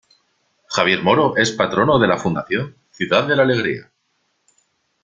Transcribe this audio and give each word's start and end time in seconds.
Javier 0.77 1.03
Moro 1.03 1.37
es 1.37 1.51
patrono 1.51 1.99
de 1.99 2.07
la 2.07 2.17
Fundación 2.17 2.75
"Ciudad 2.89 3.27
de 3.27 3.35
la 3.35 3.43
Alegría". 3.43 3.91